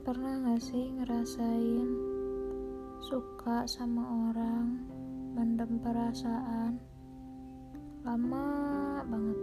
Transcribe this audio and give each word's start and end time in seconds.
gak 0.00 0.64
sih 0.64 0.88
ngerasain 0.96 1.88
suka 3.04 3.68
sama 3.68 4.32
orang, 4.32 4.80
mendem 5.36 5.76
perasaan, 5.76 6.80
lama 8.00 8.48
banget. 9.04 9.40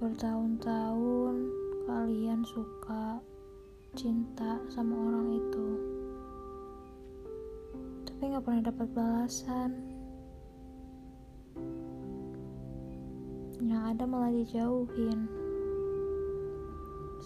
Bertahun-tahun 0.00 1.36
kalian 1.84 2.40
suka, 2.48 3.20
cinta 3.92 4.56
sama 4.72 4.96
orang 4.96 5.28
itu, 5.36 5.68
tapi 8.08 8.32
gak 8.32 8.44
pernah 8.48 8.62
dapat 8.72 8.88
balasan. 8.96 9.70
Yang 13.60 13.82
ada 13.84 14.04
malah 14.08 14.32
dijauhin 14.32 15.47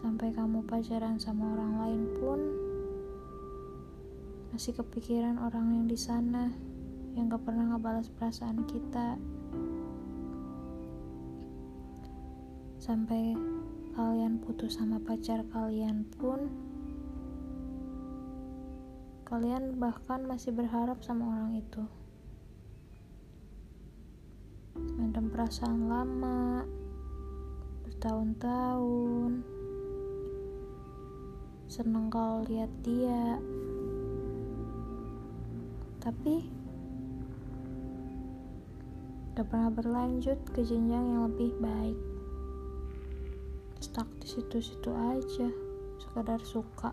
sampai 0.03 0.35
kamu 0.35 0.67
pacaran 0.67 1.15
sama 1.23 1.55
orang 1.55 1.73
lain 1.79 2.03
pun 2.19 2.41
masih 4.51 4.75
kepikiran 4.75 5.39
orang 5.39 5.79
yang 5.79 5.87
di 5.87 5.95
sana 5.95 6.51
yang 7.15 7.31
gak 7.31 7.47
pernah 7.47 7.71
ngebalas 7.71 8.11
perasaan 8.11 8.67
kita. 8.67 9.15
Sampai 12.83 13.39
kalian 13.95 14.43
putus 14.43 14.75
sama 14.75 14.99
pacar 14.99 15.47
kalian 15.55 16.03
pun 16.19 16.51
kalian 19.23 19.79
bahkan 19.79 20.27
masih 20.27 20.51
berharap 20.51 20.99
sama 21.07 21.31
orang 21.31 21.63
itu. 21.63 21.85
Mendem 24.99 25.31
perasaan 25.31 25.87
lama 25.87 26.67
bertahun-tahun 27.87 29.62
seneng 31.73 32.13
kalau 32.13 32.45
lihat 32.45 32.69
dia. 32.85 33.41
Tapi 36.05 36.45
gak 39.33 39.49
pernah 39.49 39.73
berlanjut 39.73 40.37
ke 40.53 40.61
jenjang 40.69 41.01
yang 41.01 41.33
lebih 41.33 41.57
baik. 41.65 41.97
Stuck 43.81 44.05
di 44.21 44.29
situ-situ 44.29 44.93
aja. 44.93 45.49
Sekedar 45.97 46.45
suka 46.45 46.93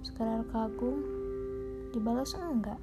sekedar 0.00 0.40
kagum 0.48 1.04
dibalas 1.92 2.32
enggak? 2.40 2.80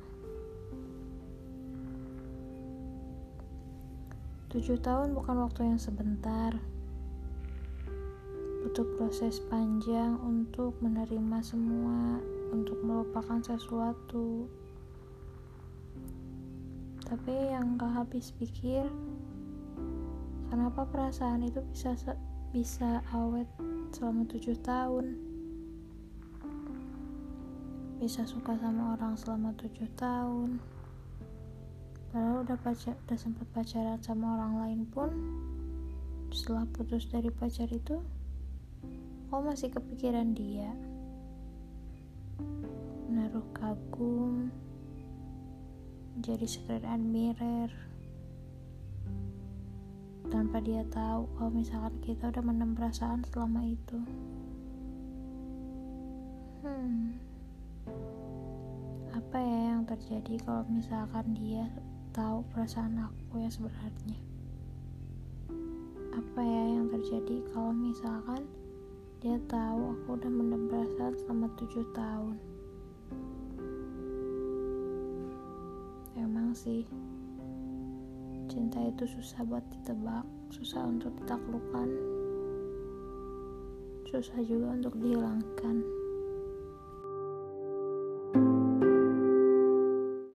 Tujuh 4.54 4.78
tahun 4.78 5.18
bukan 5.18 5.50
waktu 5.50 5.66
yang 5.66 5.82
sebentar 5.82 6.62
butuh 8.72 8.88
proses 8.96 9.44
panjang 9.52 10.16
untuk 10.24 10.80
menerima 10.80 11.44
semua, 11.44 12.24
untuk 12.56 12.80
melupakan 12.88 13.44
sesuatu. 13.44 14.48
Tapi 17.04 17.52
yang 17.52 17.76
gak 17.76 17.92
habis 17.92 18.32
pikir, 18.32 18.88
kenapa 20.48 20.88
perasaan 20.88 21.44
itu 21.44 21.60
bisa 21.76 22.00
bisa 22.56 23.04
awet 23.12 23.44
selama 23.92 24.24
tujuh 24.32 24.56
tahun? 24.64 25.20
Bisa 28.00 28.24
suka 28.24 28.56
sama 28.56 28.96
orang 28.96 29.20
selama 29.20 29.52
tujuh 29.60 29.92
tahun. 30.00 30.64
Padahal 32.08 32.48
udah 32.48 32.56
pacar, 32.64 32.96
udah 33.04 33.20
sempat 33.20 33.52
pacaran 33.52 34.00
sama 34.00 34.40
orang 34.40 34.54
lain 34.64 34.82
pun, 34.88 35.12
setelah 36.32 36.64
putus 36.72 37.12
dari 37.12 37.28
pacar 37.28 37.68
itu, 37.68 38.00
Kau 39.32 39.40
masih 39.40 39.72
kepikiran 39.72 40.36
dia. 40.36 40.76
Menaruh 43.08 43.48
kagum, 43.56 44.52
jadi 46.20 46.44
sekedar 46.44 46.84
admirer. 46.84 47.72
Tanpa 50.28 50.60
dia 50.60 50.84
tahu 50.92 51.32
kalau 51.40 51.48
misalkan 51.48 51.96
kita 52.04 52.28
udah 52.28 52.44
mendem 52.44 52.76
perasaan 52.76 53.24
selama 53.32 53.64
itu. 53.64 54.00
Hmm. 56.68 57.16
Apa 59.16 59.38
ya 59.40 59.60
yang 59.72 59.88
terjadi 59.88 60.44
kalau 60.44 60.68
misalkan 60.68 61.32
dia 61.40 61.72
tahu 62.12 62.44
perasaan 62.52 63.00
aku 63.00 63.40
yang 63.40 63.52
sebenarnya? 63.52 64.20
Apa 66.12 66.42
ya 66.44 66.64
yang 66.76 66.92
terjadi 66.92 67.48
kalau 67.56 67.72
misalkan 67.72 68.44
dia 69.22 69.38
tahu 69.46 69.94
aku 69.94 70.18
udah 70.18 70.34
mendem 70.34 70.66
perasaan 70.66 71.14
selama 71.14 71.46
tujuh 71.54 71.86
tahun. 71.94 72.42
Emang 76.18 76.58
sih, 76.58 76.90
cinta 78.50 78.82
itu 78.82 79.06
susah 79.06 79.46
buat 79.46 79.62
ditebak, 79.70 80.26
susah 80.50 80.90
untuk 80.90 81.14
ditaklukkan, 81.22 81.90
susah 84.10 84.42
juga 84.42 84.74
untuk 84.82 84.98
dihilangkan. 84.98 85.71